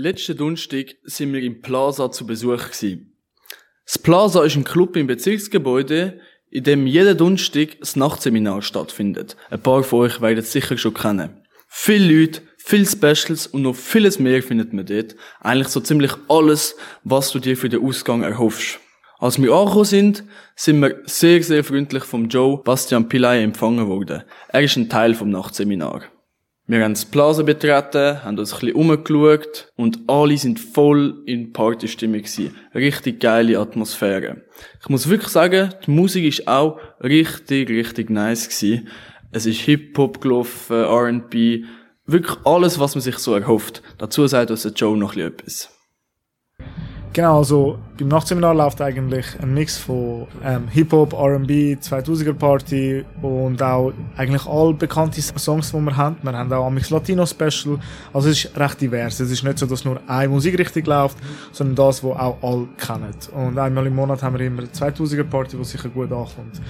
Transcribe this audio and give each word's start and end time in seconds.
Letzten 0.00 0.36
Donnerstag 0.36 0.94
sind 1.02 1.32
wir 1.32 1.42
im 1.42 1.60
Plaza 1.60 2.12
zu 2.12 2.24
Besuch 2.24 2.70
gewesen. 2.70 3.18
Das 3.84 3.98
Plaza 3.98 4.44
ist 4.44 4.54
ein 4.54 4.62
Club 4.62 4.94
im 4.94 5.08
Bezirksgebäude, 5.08 6.20
in 6.50 6.62
dem 6.62 6.86
jeden 6.86 7.18
Donnerstag 7.18 7.80
das 7.80 7.96
Nachtseminar 7.96 8.62
stattfindet. 8.62 9.36
Ein 9.50 9.60
paar 9.60 9.82
von 9.82 9.98
euch 9.98 10.20
werden 10.20 10.38
es 10.38 10.52
sicher 10.52 10.78
schon 10.78 10.94
kennen. 10.94 11.42
Viele 11.66 12.20
Leute, 12.20 12.42
viele 12.58 12.86
Specials 12.86 13.48
und 13.48 13.62
noch 13.62 13.74
vieles 13.74 14.20
mehr 14.20 14.40
findet 14.40 14.72
man 14.72 14.86
dort. 14.86 15.16
Eigentlich 15.40 15.66
so 15.66 15.80
ziemlich 15.80 16.12
alles, 16.28 16.76
was 17.02 17.32
du 17.32 17.40
dir 17.40 17.56
für 17.56 17.68
den 17.68 17.84
Ausgang 17.84 18.22
erhoffst. 18.22 18.78
Als 19.18 19.42
wir 19.42 19.52
angekommen 19.52 19.84
sind, 19.84 20.22
sind 20.54 20.80
wir 20.80 21.02
sehr, 21.06 21.42
sehr 21.42 21.64
freundlich 21.64 22.04
vom 22.04 22.28
Joe 22.28 22.62
Bastian 22.62 23.08
Pillay 23.08 23.42
empfangen 23.42 23.88
worden. 23.88 24.22
Er 24.46 24.62
ist 24.62 24.76
ein 24.76 24.88
Teil 24.88 25.14
vom 25.14 25.30
Nachtseminar. 25.30 26.04
Wir 26.70 26.84
haben 26.84 26.92
das 26.92 27.06
Plaza 27.06 27.44
betreten, 27.44 28.22
haben 28.22 28.38
uns 28.38 28.52
ein 28.52 28.60
bisschen 28.60 28.76
umgeschaut 28.76 29.72
und 29.76 30.00
alle 30.06 30.36
sind 30.36 30.60
voll 30.60 31.22
in 31.24 31.54
Partystimmung 31.54 32.18
gewesen. 32.18 32.54
Richtig 32.74 33.20
geile 33.20 33.58
Atmosphäre. 33.58 34.42
Ich 34.82 34.90
muss 34.90 35.08
wirklich 35.08 35.30
sagen, 35.30 35.72
die 35.86 35.90
Musik 35.90 36.26
ist 36.26 36.46
auch 36.46 36.78
richtig, 37.02 37.70
richtig 37.70 38.10
nice 38.10 38.50
gewesen. 38.50 38.88
Es 39.32 39.46
ist 39.46 39.60
Hip-Hop 39.60 40.20
gelaufen, 40.20 40.76
R&B, 40.76 41.64
wirklich 42.04 42.36
alles, 42.44 42.78
was 42.78 42.94
man 42.94 43.00
sich 43.00 43.16
so 43.16 43.34
erhofft. 43.34 43.82
Dazu 43.96 44.26
sagt 44.26 44.50
uns 44.50 44.60
der 44.60 44.72
Joe 44.72 44.98
noch 44.98 45.16
etwas. 45.16 45.70
Genau, 47.18 47.38
also 47.38 47.76
beim 47.98 48.06
Nachtseminar 48.06 48.54
läuft 48.54 48.80
eigentlich 48.80 49.26
ein 49.42 49.52
Mix 49.52 49.76
von 49.76 50.28
ähm, 50.44 50.68
Hip-Hop, 50.68 51.14
R&B, 51.14 51.74
2000er 51.74 52.32
Party 52.32 53.04
und 53.22 53.60
auch 53.60 53.92
eigentlich 54.16 54.46
all 54.46 54.72
bekannte 54.72 55.20
Songs, 55.20 55.72
die 55.72 55.80
wir 55.80 55.96
haben. 55.96 56.16
Wir 56.22 56.32
haben 56.32 56.52
auch 56.52 56.70
Mix 56.70 56.90
Latino 56.90 57.26
Special. 57.26 57.80
Also 58.12 58.28
es 58.28 58.44
ist 58.44 58.56
recht 58.56 58.80
divers. 58.80 59.18
Es 59.18 59.32
ist 59.32 59.42
nicht 59.42 59.58
so, 59.58 59.66
dass 59.66 59.84
nur 59.84 60.00
eine 60.06 60.28
Musikrichtung 60.28 60.84
läuft, 60.84 61.18
sondern 61.50 61.74
das, 61.74 62.04
was 62.04 62.16
auch 62.16 62.36
alle 62.40 62.68
kennen. 62.78 63.12
Und 63.34 63.58
einmal 63.58 63.88
im 63.88 63.96
Monat 63.96 64.22
haben 64.22 64.38
wir 64.38 64.46
immer 64.46 64.60
eine 64.60 64.68
2000er 64.68 65.24
Party, 65.24 65.56
die 65.56 65.64
sicher 65.64 65.88
gut 65.88 66.12
ankommt. 66.12 66.60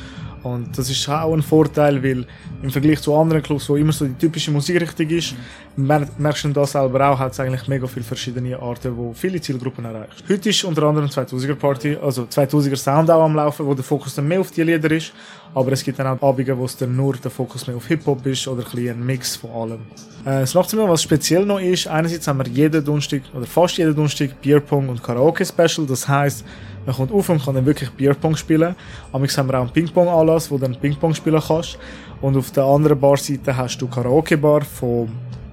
Und 0.43 0.77
das 0.77 0.89
ist 0.91 1.09
auch 1.09 1.33
ein 1.33 1.43
Vorteil, 1.43 2.03
weil 2.03 2.27
im 2.63 2.71
Vergleich 2.71 3.01
zu 3.01 3.15
anderen 3.15 3.43
Clubs, 3.43 3.69
wo 3.69 3.77
immer 3.77 3.93
so 3.93 4.07
die 4.07 4.15
typische 4.15 4.51
Musikrichtung 4.51 5.09
ist, 5.11 5.35
merkst 5.77 6.45
du 6.45 6.49
das 6.51 6.73
selber 6.73 7.09
auch, 7.09 7.19
hat 7.19 7.33
es 7.33 7.41
eigentlich 7.41 7.67
mega 7.69 7.87
viele 7.87 8.05
verschiedene 8.05 8.59
Arten, 8.61 8.97
wo 8.97 9.13
viele 9.13 9.41
Zielgruppen 9.41 9.85
erreicht. 9.85 10.25
Heute 10.29 10.49
ist 10.49 10.65
unter 10.65 10.85
anderem 10.85 11.09
2000er 11.09 11.55
Party, 11.55 11.97
also 12.01 12.23
2000er 12.25 12.77
Sound 12.77 13.11
auch 13.11 13.25
am 13.25 13.35
Laufen, 13.35 13.67
wo 13.67 13.75
der 13.75 13.85
Fokus 13.85 14.15
dann 14.15 14.29
mehr 14.29 14.41
auf 14.41 14.51
die 14.51 14.63
Lieder 14.63 14.91
ist, 14.91 15.13
aber 15.55 15.73
es 15.73 15.83
gibt 15.83 15.99
dann 15.99 16.07
auch 16.07 16.23
Abende, 16.23 16.57
wo 16.57 16.65
es 16.65 16.77
dann 16.77 16.95
nur 16.95 17.15
der 17.17 17.31
Fokus 17.31 17.67
mehr 17.67 17.77
auf 17.77 17.87
Hip-Hop 17.87 18.27
ist 18.27 18.47
oder 18.49 18.65
ein, 18.73 18.89
ein 18.89 19.07
Mix 19.07 19.37
von 19.37 19.51
allem. 19.51 19.81
Äh, 20.25 20.41
das 20.41 20.55
Nachtzimmer, 20.55 20.89
was 20.89 21.03
speziell 21.03 21.45
noch 21.45 21.61
ist, 21.61 21.87
einerseits 21.87 22.27
haben 22.27 22.39
wir 22.39 22.49
jeden 22.49 22.85
Donnerstag 22.85 23.23
oder 23.35 23.47
fast 23.47 23.79
jeden 23.79 23.95
Donnerstag 23.95 24.41
Bierpong 24.41 24.89
und 24.89 25.03
Karaoke 25.03 25.45
Special, 25.45 25.87
das 25.87 26.09
heißt 26.09 26.45
man 26.89 26.97
kommt 26.97 27.13
auf 27.13 27.29
und 27.29 27.45
kann 27.45 27.55
dann 27.55 27.67
wirklich 27.67 27.91
Bierpong 27.91 28.35
spielen. 28.35 28.75
Amigs 29.13 29.37
haben 29.37 29.47
wir 29.51 29.59
auch 29.59 29.65
einen 29.65 29.71
Ping-Pong-Anlass, 29.71 30.51
wo 30.51 30.57
du 30.57 30.63
dann 30.63 30.75
Ping-Pong 30.75 31.15
spielen 31.15 31.43
kannst. 31.47 31.79
Und 32.23 32.35
auf 32.35 32.51
der 32.51 32.65
anderen 32.65 32.99
Barseite 32.99 33.55
hast 33.55 33.77
du 33.77 33.87
Karaoke-Bar 33.87 34.63
von 34.63 35.11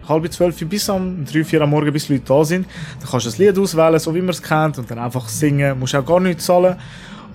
halb 0.08 0.32
zwölf 0.32 0.58
bis 0.66 0.88
um 0.88 1.26
drei, 1.26 1.44
vier 1.44 1.62
am 1.62 1.72
Morgen, 1.72 1.92
bis 1.92 2.08
Leute 2.08 2.24
da 2.26 2.46
sind. 2.46 2.66
Dann 3.02 3.10
kannst 3.10 3.26
du 3.26 3.30
das 3.32 3.38
Lied 3.38 3.60
auswählen, 3.60 4.00
so 4.00 4.16
wie 4.16 4.22
man 4.22 4.30
es 4.30 4.42
kennt, 4.42 4.78
und 4.78 4.90
dann 4.90 4.98
einfach 4.98 5.28
singen. 5.28 5.72
Du 5.72 5.76
musst 5.76 5.94
auch 5.94 6.06
gar 6.06 6.22
nichts 6.22 6.46
zahlen. 6.46 6.78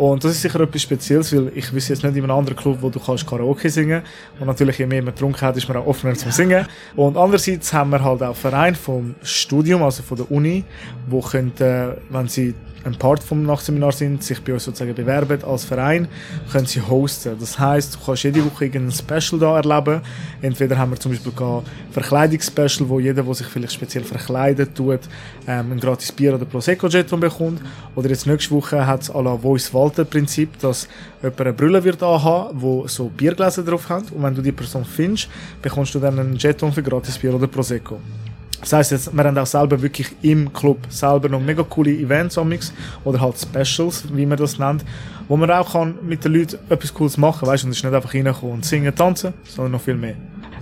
Und 0.00 0.24
das 0.24 0.32
ist 0.32 0.40
sicher 0.40 0.58
etwas 0.60 0.80
Spezielles, 0.80 1.30
weil 1.36 1.52
ich 1.54 1.70
wüsste 1.74 1.92
jetzt 1.92 2.02
nicht 2.02 2.16
in 2.16 2.24
einem 2.24 2.30
anderen 2.30 2.56
Club, 2.56 2.78
wo 2.80 2.88
du 2.88 2.98
kannst 2.98 3.26
Karaoke 3.26 3.68
singen 3.68 4.00
Und 4.38 4.46
natürlich, 4.46 4.78
je 4.78 4.86
mehr 4.86 5.02
man 5.02 5.12
getrunken 5.12 5.42
hat, 5.42 5.58
ist 5.58 5.68
man 5.68 5.76
auch 5.76 5.86
offener 5.86 6.14
zum 6.14 6.30
Singen. 6.30 6.66
Und 6.96 7.18
andererseits 7.18 7.70
haben 7.74 7.90
wir 7.90 8.02
halt 8.02 8.22
auch 8.22 8.34
Verein 8.34 8.74
vom 8.74 9.14
Studium, 9.22 9.82
also 9.82 10.02
von 10.02 10.16
der 10.16 10.30
Uni, 10.30 10.64
wo 11.06 11.20
könnte, 11.20 11.98
wenn 12.08 12.28
sie 12.28 12.54
ein 12.84 12.94
Part 12.94 13.22
vom 13.22 13.42
Nachtseminar 13.42 13.92
sind, 13.92 14.22
sich 14.22 14.42
bei 14.42 14.54
uns 14.54 14.64
sozusagen 14.64 14.94
bewerben 14.94 15.42
als 15.44 15.64
Verein, 15.64 16.08
können 16.50 16.66
sie 16.66 16.80
hosten. 16.80 17.36
Das 17.38 17.58
heißt, 17.58 17.94
du 17.94 17.98
kannst 18.04 18.22
jede 18.22 18.44
Woche 18.44 18.66
irgendein 18.66 18.92
Special 18.92 19.38
da 19.38 19.56
erleben. 19.56 20.00
Entweder 20.40 20.78
haben 20.78 20.92
wir 20.92 20.98
zum 20.98 21.12
Beispiel 21.12 21.32
ein 21.38 21.62
Verkleidungsspecial, 21.90 22.88
wo 22.88 22.98
jeder, 22.98 23.22
der 23.22 23.34
sich 23.34 23.46
vielleicht 23.46 23.74
speziell 23.74 24.04
verkleidet 24.04 24.74
tut, 24.74 25.00
ähm, 25.46 25.72
ein 25.72 25.80
gratis 25.80 26.10
Bier 26.12 26.34
oder 26.34 26.44
Prosecco-Jeton 26.46 27.20
bekommt. 27.20 27.60
Oder 27.94 28.08
jetzt 28.08 28.26
nächste 28.26 28.54
Woche 28.54 28.86
hat 28.86 29.02
es 29.02 29.10
à 29.10 29.22
la 29.22 29.36
Voice 29.36 29.72
Walter 29.90 30.04
Prinzip, 30.04 30.58
dass 30.60 30.86
jemand 31.20 31.40
eine 31.40 31.52
Brille 31.52 31.82
wird 31.82 32.02
anhaben, 32.02 32.60
wo 32.60 32.86
so 32.86 33.08
Biergläser 33.08 33.64
drauf 33.64 33.88
hat. 33.88 34.12
Und 34.12 34.22
wenn 34.22 34.34
du 34.34 34.42
die 34.42 34.52
Person 34.52 34.84
findest, 34.84 35.28
bekommst 35.60 35.94
du 35.94 35.98
dann 35.98 36.18
einen 36.18 36.36
Jeton 36.36 36.72
für 36.72 36.82
gratis 36.82 37.18
Bier 37.18 37.34
oder 37.34 37.48
Prosecco. 37.48 37.98
Das 38.60 38.72
heisst 38.72 38.92
jetzt, 38.92 39.16
wir 39.16 39.24
haben 39.24 39.36
auch 39.38 39.46
selber 39.46 39.80
wirklich 39.80 40.14
im 40.22 40.52
Club 40.52 40.78
selber 40.90 41.28
noch 41.28 41.40
mega 41.40 41.62
coole 41.62 41.90
Events 41.90 42.36
amix 42.36 42.72
oder 43.04 43.18
halt 43.18 43.36
Specials, 43.38 44.04
wie 44.12 44.26
man 44.26 44.36
das 44.36 44.58
nennt, 44.58 44.84
wo 45.28 45.36
man 45.36 45.50
auch 45.50 45.72
kann 45.72 45.94
mit 46.02 46.24
den 46.24 46.34
Leuten 46.34 46.58
etwas 46.68 46.92
Cooles 46.92 47.16
machen, 47.16 47.48
weißt, 47.48 47.64
und 47.64 47.70
es 47.70 47.78
ist 47.78 47.84
nicht 47.84 47.94
einfach 47.94 48.12
reinkommen 48.12 48.56
und 48.56 48.64
singen, 48.66 48.94
tanzen, 48.94 49.32
sondern 49.44 49.72
noch 49.72 49.80
viel 49.80 49.94
mehr. 49.94 50.14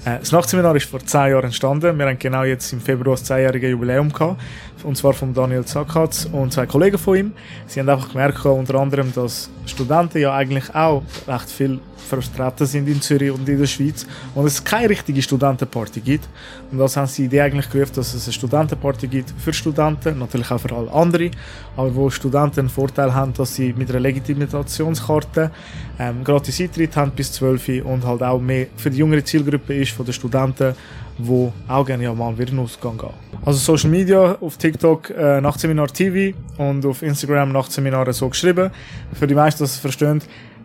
Äh, 0.04 0.18
das 0.20 0.32
Nachtseminar 0.32 0.76
ist 0.76 0.88
vor 0.88 1.00
zehn 1.00 1.30
Jahren 1.30 1.46
entstanden. 1.46 1.98
Wir 1.98 2.06
haben 2.06 2.18
genau 2.18 2.44
jetzt 2.44 2.72
im 2.72 2.80
Februar 2.80 3.16
das 3.16 3.24
zehnjährige 3.24 3.70
Jubiläum 3.70 4.12
gehabt. 4.12 4.40
Und 4.84 4.96
zwar 4.96 5.12
von 5.12 5.34
Daniel 5.34 5.64
Zakatz 5.64 6.28
und 6.30 6.52
zwei 6.52 6.66
Kollegen 6.66 6.98
von 6.98 7.16
ihm. 7.16 7.32
Sie 7.66 7.80
haben 7.80 7.88
einfach 7.88 8.10
gemerkt, 8.10 8.44
unter 8.44 8.76
anderem, 8.76 9.12
dass 9.12 9.50
Studenten 9.66 10.18
ja 10.18 10.34
eigentlich 10.34 10.74
auch 10.74 11.02
recht 11.26 11.50
viel 11.50 11.80
vertreten 12.08 12.66
sind 12.66 12.88
in 12.88 13.00
Zürich 13.00 13.30
und 13.30 13.48
in 13.48 13.58
der 13.58 13.66
Schweiz 13.66 14.06
und 14.34 14.46
es 14.46 14.64
keine 14.64 14.88
richtige 14.90 15.20
Studentenparty 15.20 16.00
gibt. 16.00 16.28
Und 16.70 16.78
das 16.78 16.96
haben 16.96 17.06
sie 17.06 17.22
die 17.22 17.26
Idee 17.26 17.42
eigentlich 17.42 17.70
gerufen, 17.70 17.92
dass 17.96 18.14
es 18.14 18.24
eine 18.24 18.32
Studentenparty 18.32 19.08
gibt 19.08 19.32
für 19.38 19.52
Studenten, 19.52 20.18
natürlich 20.18 20.50
auch 20.50 20.58
für 20.58 20.74
alle 20.74 20.90
anderen, 20.90 21.30
aber 21.76 21.94
wo 21.94 22.10
Studenten 22.10 22.60
einen 22.60 22.68
Vorteil 22.68 23.14
haben, 23.14 23.34
dass 23.34 23.54
sie 23.54 23.72
mit 23.72 23.90
einer 23.90 24.00
Legitimationskarte 24.00 25.50
ähm, 25.98 26.24
gratis 26.24 26.60
Eintritt 26.60 26.96
haben 26.96 27.12
bis 27.12 27.32
12 27.32 27.84
und 27.84 28.04
halt 28.04 28.22
auch 28.22 28.40
mehr 28.40 28.66
für 28.76 28.90
die 28.90 28.98
jüngere 28.98 29.24
Zielgruppe 29.24 29.74
ist 29.74 29.87
von 29.92 30.04
den 30.04 30.12
Studenten, 30.12 30.74
wo 31.18 31.52
auch 31.66 31.84
gerne 31.84 32.10
mal 32.12 32.36
wieder 32.38 32.52
in 32.52 32.58
Ausgang 32.58 32.96
gehen. 32.96 33.10
Also 33.44 33.58
Social 33.58 33.90
Media, 33.90 34.36
auf 34.40 34.56
TikTok 34.56 35.10
äh, 35.10 35.40
Nachtseminar 35.40 35.88
TV 35.88 36.36
und 36.56 36.84
auf 36.86 37.02
Instagram 37.02 37.52
Nachtseminare 37.52 38.12
so 38.12 38.28
geschrieben. 38.28 38.70
Für 39.12 39.26
die 39.26 39.34
meisten, 39.34 39.58
die 39.58 39.64
es 39.64 39.76
verstehen, 39.76 40.22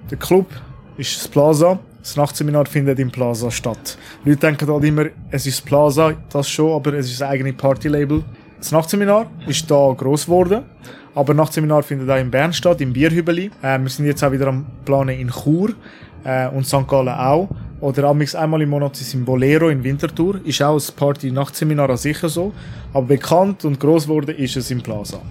der 0.09 0.17
Club 0.17 0.47
ist 0.97 1.17
das 1.17 1.27
Plaza. 1.27 1.79
Das 1.99 2.17
Nachtseminar 2.17 2.65
findet 2.65 2.99
im 2.99 3.09
Plaza 3.09 3.49
statt. 3.49 3.97
Leute 4.25 4.39
denken 4.39 4.69
halt 4.69 4.83
immer, 4.83 5.05
es 5.31 5.45
ist 5.45 5.59
das 5.59 5.65
Plaza, 5.65 6.13
das 6.29 6.49
schon, 6.49 6.73
aber 6.73 6.93
es 6.93 7.09
ist 7.09 7.21
ein 7.21 7.29
eigenes 7.29 7.55
Partylabel. 7.55 8.23
Das 8.59 8.71
Nachtseminar 8.71 9.27
ist 9.47 9.69
da 9.71 9.93
groß 9.97 10.25
geworden, 10.25 10.63
aber 11.15 11.33
das 11.33 11.37
Nachtseminar 11.37 11.83
findet 11.83 12.09
auch 12.09 12.17
in 12.17 12.29
Bern 12.29 12.53
statt, 12.53 12.81
im 12.81 12.93
Bierhübeli. 12.93 13.51
Äh, 13.61 13.79
wir 13.79 13.89
sind 13.89 14.05
jetzt 14.05 14.23
auch 14.23 14.31
wieder 14.31 14.47
am 14.47 14.65
Planen 14.85 15.17
in 15.17 15.29
Chur 15.29 15.73
äh, 16.23 16.47
und 16.47 16.65
St. 16.65 16.87
Gallen 16.87 17.09
auch. 17.09 17.49
Oder 17.83 18.09
einmal 18.11 18.61
im 18.61 18.69
Monat 18.69 19.01
ist 19.01 19.13
im 19.13 19.25
Bolero 19.25 19.67
in 19.67 19.83
Winterthur. 19.83 20.39
Ist 20.45 20.61
auch 20.61 20.79
ein 20.79 20.95
Party-Nachtseminar 20.95 21.97
sicher 21.97 22.29
so. 22.29 22.53
Aber 22.93 23.07
bekannt 23.07 23.65
und 23.65 23.77
groß 23.77 24.03
geworden 24.03 24.33
ist 24.37 24.55
es 24.55 24.71
im 24.71 24.81
Plaza. 24.81 25.21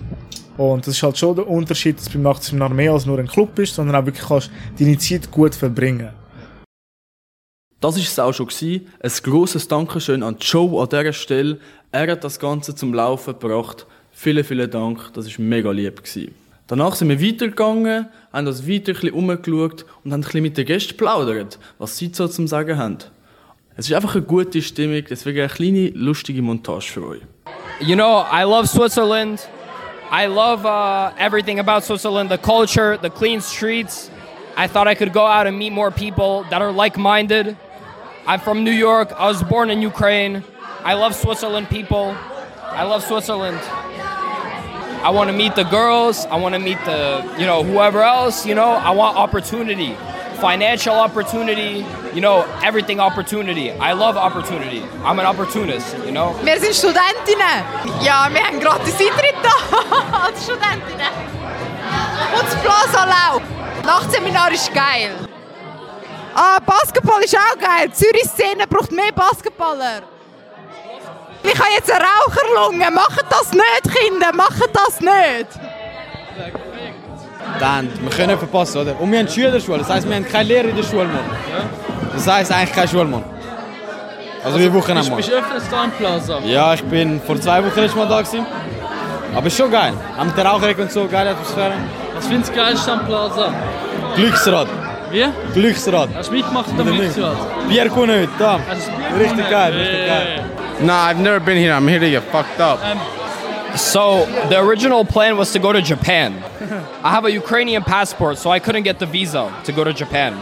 Und 0.58 0.86
das 0.86 0.96
ist 0.96 1.02
halt 1.02 1.16
schon 1.16 1.34
der 1.34 1.48
Unterschied, 1.48 1.96
dass 1.96 2.10
beim 2.10 2.20
Nachtseminar 2.20 2.68
mehr 2.68 2.92
als 2.92 3.06
nur 3.06 3.18
ein 3.18 3.26
Club 3.26 3.58
ist, 3.58 3.74
sondern 3.74 3.96
auch 3.96 4.04
wirklich 4.04 4.28
kannst 4.28 4.50
deine 4.78 4.98
Zeit 4.98 5.30
gut 5.30 5.54
verbringen. 5.54 6.10
Das 7.80 7.96
ist 7.96 8.08
es 8.08 8.18
auch 8.18 8.34
schon 8.34 8.48
gewesen. 8.48 8.86
Ein 9.00 9.12
grosses 9.22 9.66
Dankeschön 9.66 10.22
an 10.22 10.36
Joe 10.38 10.82
an 10.82 10.90
dieser 10.90 11.14
Stelle. 11.14 11.58
Er 11.90 12.12
hat 12.12 12.22
das 12.22 12.38
Ganze 12.38 12.74
zum 12.74 12.92
Laufen 12.92 13.32
gebracht. 13.32 13.86
Vielen, 14.10 14.44
vielen 14.44 14.70
Dank. 14.70 15.10
Das 15.14 15.26
ist 15.26 15.38
mega 15.38 15.70
lieb 15.70 16.04
gewesen. 16.04 16.41
Danach 16.68 16.94
sind 16.94 17.08
wir 17.08 17.20
weitergegangen, 17.20 18.06
haben 18.32 18.46
uns 18.46 18.68
weiter 18.68 18.92
ein 19.02 19.12
umgeschaut 19.12 19.84
und 20.04 20.12
haben 20.12 20.24
ein 20.24 20.42
mit 20.42 20.56
den 20.56 20.64
Gästen 20.64 20.90
geplaudert, 20.90 21.58
was 21.78 21.96
sie 21.98 22.10
so 22.12 22.28
zum 22.28 22.46
Sagen 22.46 22.78
haben. 22.78 22.98
Es 23.76 23.88
ist 23.88 23.94
einfach 23.94 24.14
eine 24.14 24.24
gute 24.24 24.62
Stimmung, 24.62 25.02
deswegen 25.08 25.40
eine 25.40 25.48
kleine, 25.48 25.88
lustige 25.90 26.42
Montage 26.42 26.92
für 26.92 27.06
euch. 27.06 27.22
You 27.80 27.96
know, 27.96 28.24
I 28.30 28.44
love 28.44 28.68
Switzerland. 28.68 29.48
I 30.10 30.26
love 30.26 30.66
uh, 30.66 31.12
everything 31.18 31.58
about 31.58 31.82
Switzerland 31.84 32.30
the 32.30 32.38
culture, 32.38 32.98
the 32.98 33.10
clean 33.10 33.40
streets. 33.40 34.10
I 34.56 34.68
thought 34.68 34.86
I 34.86 34.94
could 34.94 35.12
go 35.12 35.26
out 35.26 35.46
and 35.46 35.58
meet 35.58 35.72
more 35.72 35.90
people 35.90 36.44
that 36.50 36.60
are 36.60 36.70
like 36.70 36.98
minded. 36.98 37.56
I'm 38.26 38.40
from 38.40 38.62
New 38.62 38.72
York. 38.72 39.10
I 39.18 39.26
was 39.26 39.42
born 39.42 39.70
in 39.70 39.82
Ukraine. 39.82 40.44
I 40.84 40.94
love 40.94 41.14
Switzerland 41.14 41.68
people. 41.70 42.14
I 42.70 42.84
love 42.84 43.02
Switzerland. 43.02 43.58
I 45.04 45.10
want 45.10 45.28
to 45.30 45.36
meet 45.36 45.54
the 45.56 45.64
girls. 45.64 46.26
I 46.26 46.36
want 46.36 46.54
to 46.54 46.60
meet 46.60 46.78
the, 46.84 47.24
you 47.38 47.46
know, 47.46 47.62
whoever 47.64 48.02
else, 48.02 48.46
you 48.46 48.54
know. 48.54 48.70
I 48.70 48.90
want 48.90 49.16
opportunity. 49.16 49.96
financial 50.42 50.96
opportunity, 50.96 51.86
you 52.12 52.20
know, 52.20 52.44
everything 52.64 52.98
opportunity. 52.98 53.70
I 53.70 53.92
love 53.92 54.16
opportunity. 54.16 54.82
I'm 55.04 55.20
an 55.20 55.26
opportunist, 55.26 55.96
you 56.04 56.10
know. 56.10 56.34
Wir 56.42 56.58
sind 56.58 56.74
Studentinnen. 56.74 57.62
Ja, 58.00 58.28
wir 58.28 58.42
haben 58.44 58.58
gratis 58.58 58.94
Eintritt 58.94 59.36
da 59.40 60.24
als 60.26 60.42
Studentinnen. 60.42 61.12
Und 62.34 62.42
das 62.42 62.56
Plaza 62.60 63.04
Lau. 63.04 63.40
Nachtseminar 63.84 64.50
ist 64.50 64.74
geil. 64.74 65.12
Ah, 66.34 66.58
Basketball 66.66 67.22
ist 67.22 67.36
auch 67.36 67.58
geil. 67.58 67.92
Zürich-Szene 67.92 68.66
braucht 68.66 68.90
mehr 68.90 69.12
Basketballer. 69.12 70.02
Ich 71.44 71.58
habe 71.58 71.68
jetzt 71.76 71.90
eine 71.90 72.04
Raucherlunge. 72.04 72.90
Macht 72.90 73.24
das 73.30 73.52
nicht, 73.52 73.96
Kinder. 73.96 74.32
Macht 74.34 74.62
das 74.72 75.00
nicht. 75.00 75.46
Dann, 77.58 77.88
wir 78.00 78.10
können 78.10 78.28
nicht 78.28 78.38
verpassen, 78.38 78.78
oder? 78.82 78.98
Und 79.00 79.12
wir 79.12 79.18
haben 79.18 79.28
Schülerschule, 79.28 79.78
das 79.78 79.88
heisst, 79.90 80.08
wir 80.08 80.16
haben 80.16 80.26
keine 80.26 80.44
Lehrer 80.48 80.68
in 80.68 80.76
der 80.76 80.82
Schule, 80.82 81.04
Mann. 81.04 81.24
Das 82.14 82.26
heisst 82.26 82.50
eigentlich 82.50 82.72
keine 82.72 82.88
Schule, 82.88 83.04
Mann. 83.04 83.24
Also, 84.44 84.58
wie 84.58 84.72
Wochen 84.72 84.94
Bist, 84.94 85.08
Mann. 85.10 85.16
bist 85.18 85.28
du 85.30 85.34
öfters 85.34 85.64
da 85.70 85.84
im 85.84 85.90
Plaza? 85.92 86.38
Ja, 86.44 86.74
ich 86.74 86.82
bin 86.84 87.20
vor 87.20 87.40
zwei 87.40 87.58
Wochen 87.62 87.78
letztes 87.78 87.94
Mal 87.94 88.08
da 88.08 88.22
gewesen. 88.22 88.46
Aber 89.34 89.46
ist 89.46 89.56
schon 89.56 89.70
geil. 89.70 89.92
Auch 90.18 90.24
mit 90.24 90.36
der 90.36 90.46
Raucherecke 90.46 90.82
und 90.82 90.90
so, 90.92 91.06
geile 91.06 91.30
Atmosphäre. 91.30 91.72
Was 92.14 92.26
findest 92.26 92.52
du 92.52 92.56
geilste 92.56 92.92
am 92.92 93.06
Plaza? 93.06 93.52
Glücksrad. 94.16 94.68
Wie? 95.10 95.24
Glücksrad. 95.52 96.08
Hast 96.16 96.30
du 96.30 96.34
mitgemacht 96.34 96.66
am? 96.70 96.86
Glücksrad? 96.86 97.36
Bier 97.68 97.88
kommen 97.90 98.10
heute, 98.10 98.28
da. 98.38 98.58
Richtig 99.18 99.48
geil, 99.50 99.72
richtig 99.74 99.98
Yeah. 100.06 100.18
geil. 100.24 100.44
Nah, 100.80 101.02
I've 101.04 101.20
never 101.20 101.44
been 101.44 101.58
here. 101.58 101.72
I'm 101.72 101.86
here 101.86 102.00
to 102.00 102.10
get 102.10 102.24
fucked 102.24 102.58
up. 102.60 102.80
Um, 102.84 103.76
so 103.76 104.26
the 104.48 104.60
original 104.60 105.04
plan 105.04 105.36
was 105.36 105.52
to 105.52 105.58
go 105.58 105.72
to 105.72 105.80
Japan. 105.80 106.42
I 107.02 107.10
have 107.10 107.24
a 107.24 107.30
Ukrainian 107.30 107.82
passport, 107.82 108.38
so 108.38 108.50
I 108.50 108.58
couldn't 108.58 108.82
get 108.82 108.98
the 108.98 109.06
visa 109.06 109.54
to 109.64 109.72
go 109.72 109.84
to 109.84 109.92
Japan. 109.92 110.34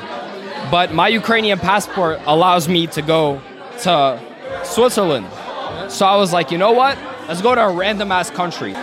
But 0.71 0.93
my 0.93 1.09
Ukrainian 1.09 1.59
passport 1.59 2.21
allows 2.27 2.69
me 2.69 2.87
to 2.89 3.03
go 3.03 3.41
to 3.83 4.21
Switzerland. 4.65 5.27
So 5.89 6.07
I 6.07 6.17
was 6.17 6.33
like, 6.33 6.51
you 6.51 6.59
know 6.59 6.73
what? 6.73 6.99
Let's 7.29 7.43
go 7.43 7.55
to 7.55 7.61
a 7.61 7.73
random 7.73 8.13
ass 8.13 8.31
country. 8.31 8.75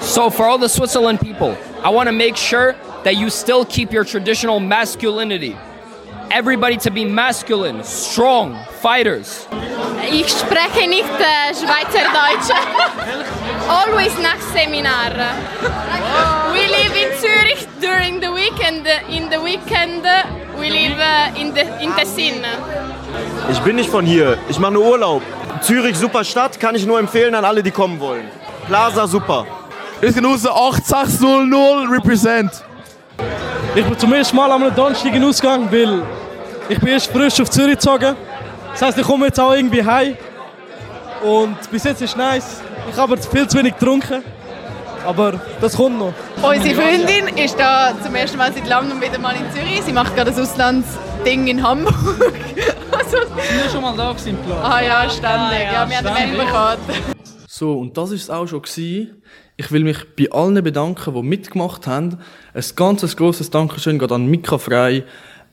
So 0.00 0.30
for 0.30 0.44
all 0.44 0.58
the 0.58 0.68
Switzerland 0.68 1.20
people, 1.20 1.56
I 1.82 1.90
want 1.90 2.08
to 2.08 2.12
make 2.12 2.36
sure 2.36 2.74
that 3.04 3.16
you 3.16 3.30
still 3.30 3.64
keep 3.64 3.92
your 3.92 4.04
traditional 4.04 4.60
masculinity. 4.60 5.56
Everybody 6.30 6.76
to 6.78 6.90
be 6.90 7.04
masculine, 7.04 7.84
strong, 7.84 8.62
fighters. 8.80 9.46
Ich 10.10 10.28
spreche 10.28 10.88
nicht 10.88 11.04
äh, 11.04 11.54
Schweizerdeutsch. 11.54 12.50
Always 13.68 14.12
nach 14.22 14.40
Seminar. 14.52 15.12
We 16.52 16.66
live 16.66 16.94
in 16.94 17.10
Zurich 17.18 17.66
during 17.80 18.20
the 18.20 18.28
weekend. 18.28 18.86
In 19.08 19.30
the 19.30 19.38
weekend 19.44 20.04
we 20.58 20.68
live 20.68 20.98
äh, 20.98 21.40
in, 21.40 21.54
the, 21.54 21.62
in 21.82 21.94
Tessin. 21.96 22.44
Ich 23.50 23.58
bin 23.60 23.76
nicht 23.76 23.90
von 23.90 24.04
hier. 24.04 24.38
Ich 24.48 24.58
mache 24.58 24.72
nur 24.72 24.84
Urlaub. 24.84 25.22
Zürich, 25.60 25.96
super 25.96 26.24
Stadt, 26.24 26.58
kann 26.60 26.74
ich 26.74 26.84
nur 26.84 26.98
empfehlen 26.98 27.34
an 27.34 27.44
alle, 27.44 27.62
die 27.62 27.70
kommen 27.70 27.98
wollen. 28.00 28.28
Plaza, 28.66 29.06
super. 29.06 29.46
Ich 30.00 30.14
bin 30.14 30.26
aus 30.26 30.46
8600 30.46 31.90
represent. 31.90 32.50
Ich 33.74 33.84
bin 33.84 33.98
zum 33.98 34.12
ersten 34.12 34.36
Mal 34.36 34.50
am 34.50 34.74
Donnerstag 34.74 35.14
in 35.14 35.24
Ausgang, 35.24 35.70
weil 35.70 36.02
ich 36.68 36.78
bin 36.78 36.88
erst 36.88 37.10
frisch 37.10 37.40
auf 37.40 37.50
Zürich 37.50 37.74
gezogen. 37.74 38.16
Das 38.74 38.82
heisst, 38.82 38.98
ich 38.98 39.06
komme 39.06 39.26
jetzt 39.26 39.38
auch 39.38 39.52
irgendwie 39.54 39.84
heim. 39.84 40.16
Und 41.22 41.70
bis 41.70 41.84
jetzt 41.84 42.02
ist 42.02 42.16
nice. 42.16 42.60
Ich 42.90 42.96
habe 42.96 43.12
aber 43.12 43.22
viel 43.22 43.46
zu 43.46 43.56
wenig 43.56 43.78
getrunken. 43.78 44.24
Aber 45.06 45.40
das 45.60 45.76
kommt 45.76 45.96
noch. 45.96 46.12
Unsere 46.42 46.74
Freundin 46.74 47.28
ist 47.36 47.56
da 47.56 47.92
zum 48.02 48.16
ersten 48.16 48.36
Mal 48.36 48.52
seit 48.52 48.66
langem 48.66 49.00
wieder 49.00 49.20
mal 49.20 49.36
in 49.36 49.48
Zürich. 49.52 49.80
Sie 49.82 49.92
macht 49.92 50.16
gerade 50.16 50.32
ein 50.32 50.40
Auslandsding 50.40 51.46
in 51.46 51.62
Hamburg. 51.62 51.94
also, 52.90 53.18
Sind 53.18 53.62
wir 53.62 53.70
schon 53.70 53.82
mal 53.82 53.96
da 53.96 54.10
gewesen 54.10 54.30
im 54.30 54.38
Plaza? 54.38 54.62
ah 54.64 54.82
ja, 54.82 55.08
ständig. 55.08 55.72
Ja, 55.72 55.88
wir 55.88 55.98
haben 55.98 56.06
eine 56.08 56.26
Membercard. 56.26 56.78
So, 57.46 57.78
und 57.78 57.96
das 57.96 58.10
ist 58.10 58.22
es 58.22 58.30
auch 58.30 58.48
schon 58.48 58.62
gewesen. 58.62 59.22
Ich 59.56 59.70
will 59.70 59.84
mich 59.84 59.98
bei 60.16 60.32
allen 60.32 60.64
bedanken, 60.64 61.14
die 61.14 61.22
mitgemacht 61.22 61.86
haben. 61.86 62.18
Ein 62.54 62.64
ganz 62.74 63.16
grosses 63.16 63.50
Dankeschön 63.50 64.00
geht 64.00 64.10
an 64.10 64.26
Mika 64.26 64.58
Frei. 64.58 65.04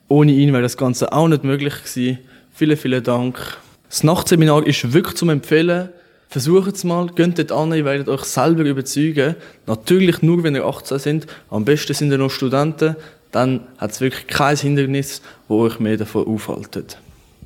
Ohne 0.08 0.32
ihn 0.32 0.54
wäre 0.54 0.64
das 0.64 0.76
Ganze 0.76 1.14
auch 1.14 1.28
nicht 1.28 1.44
möglich 1.44 1.76
gewesen. 1.76 2.18
Vielen, 2.54 2.78
vielen 2.78 3.04
Dank. 3.04 3.58
Das 3.90 4.04
Nachtseminar 4.04 4.66
ist 4.68 4.94
wirklich 4.94 5.16
zum 5.16 5.30
Empfehlen. 5.30 5.90
Versucht 6.30 6.76
es 6.76 6.84
mal, 6.84 7.08
geht 7.08 7.40
dort 7.40 7.52
an, 7.52 7.74
ihr 7.74 7.84
werdet 7.84 8.08
euch 8.08 8.24
selber 8.24 8.64
überzeugen. 8.64 9.36
Natürlich 9.68 10.22
nur, 10.22 10.44
wenn 10.44 10.56
ihr 10.56 10.66
18 10.66 11.00
sind. 11.00 11.28
Am 11.50 11.66
besten 11.66 11.94
sind 11.94 12.12
ihr 12.12 12.18
noch 12.18 12.32
Studenten. 12.32 12.96
Dann 13.32 13.68
hat 13.78 13.92
es 13.92 14.02
wirklich 14.02 14.28
kein 14.28 14.56
Hindernis, 14.56 15.22
wo 15.48 15.62
euch 15.62 15.80
mehr 15.80 15.98
davon 15.98 16.28
aufhaltet. 16.28 16.98